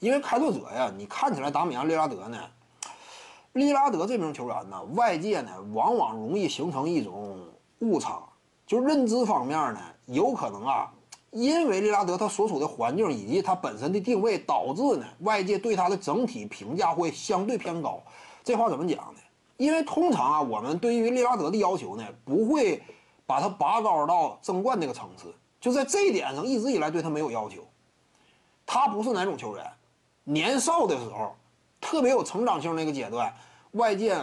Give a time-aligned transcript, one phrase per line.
[0.00, 2.38] 因为开拓者呀，你看起来达米安·利拉德呢，
[3.52, 7.38] 利拉德这名球员呢，外界呢往往容易形成一种
[7.80, 8.22] 误差，
[8.66, 10.90] 就认知方面呢，有可能啊，
[11.30, 18.02] 因为利拉德他所处的环境以及他本身的定位，导致呢外界对他的整体评价会相对偏高。
[18.42, 19.20] 这话怎么讲呢？
[19.58, 22.82] 因为通常啊，我们对于利拉德的要求呢，不会
[23.26, 27.60] 把他拔高到争冠这个层次，就在这一点上，一直以来对他没有要求。
[28.64, 29.70] 他不是哪种球员，
[30.24, 31.34] 年少的时候，
[31.80, 33.34] 特别有成长性那个阶段，
[33.72, 34.16] 外界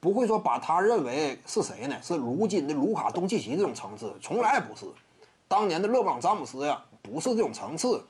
[0.00, 1.96] 不会说把他认为是谁呢？
[2.02, 4.86] 是如今的卢卡东契奇这种层次，从来不是。
[5.48, 8.04] 当年的勒布朗詹姆斯呀，不是这种层次。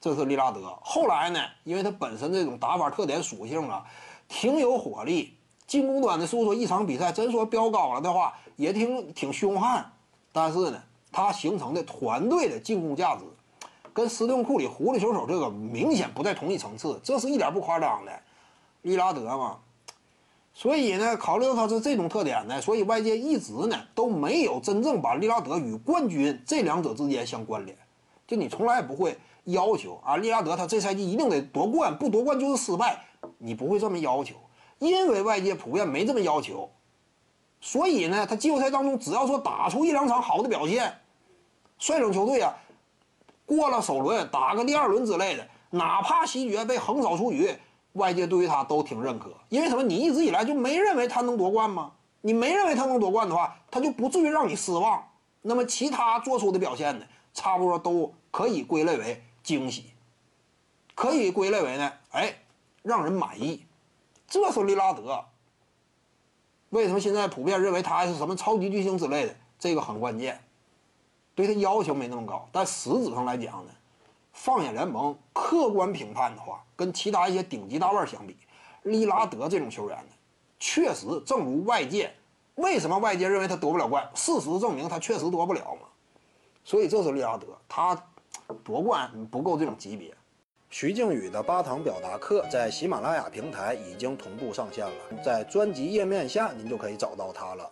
[0.00, 0.76] 这是利拉德。
[0.82, 3.84] 后来呢，因为他本身这种打法特点属性啊，
[4.28, 5.34] 挺有火力，
[5.66, 9.90] 进攻端的诉说一场比赛真说飙高了的话，也挺挺凶悍。
[10.32, 13.22] 但是呢，他形成的团队的进攻价值。
[13.94, 18.12] 跟斯顿库里狐狸球手这个明显不在同一层次，这是一点不夸张的，
[18.82, 19.58] 利拉德嘛。
[20.52, 27.78] 所以呢，考虑到他是这种特点呢，所以外界一直呢都没有真正把利拉德与冠军这两者之间相关联。
[28.26, 33.04] 就你从来不会要求啊，利拉德他这赛季一定得夺冠，不夺冠就是失败，
[33.38, 34.34] 你不会这么要求，
[34.80, 36.68] 因为外界普遍没这么要求。
[37.60, 40.92] 所以呢，他季后赛当中只要说打出一两场好的表现，
[41.78, 42.52] 率领球队啊。
[43.46, 47.56] 过了首轮，打个第二轮之类的，哪怕西决被横扫出局，
[47.92, 49.32] 外界对于他都挺认可。
[49.48, 49.82] 因为什么？
[49.82, 51.92] 你一直以来就没认为他能夺冠吗？
[52.22, 55.02] 你没认为他能夺冠的话，他就不至于让你失望。
[55.42, 59.84] 那么其他做出的表现呢，差不多都可以归类为惊喜，
[60.94, 62.34] 可以归类为呢，哎，
[62.82, 63.66] 让人满意。
[64.26, 65.22] 这是利拉德。
[66.70, 69.36] 为什么现在普遍认为他是什么超级巨星之类的？
[69.58, 70.40] 这个很关键。
[71.34, 73.70] 对他要求没那么高，但实质上来讲呢，
[74.32, 78.36] 放眼联盟，客观评判的话，跟其他一些顶级大腕相比，
[78.82, 80.12] 利拉德这种球员呢，
[80.58, 82.12] 确实正如外界，
[82.54, 84.08] 为什么外界认为他夺不了冠？
[84.14, 85.88] 事实证明他确实夺不了嘛。
[86.64, 88.00] 所以这是利拉德，他
[88.62, 90.14] 夺冠不够这种级别。
[90.70, 97.70] 徐静宇的八堂表达课在喜马拉雅平台已经同步上线了，在专辑页面下您就可以找到它了。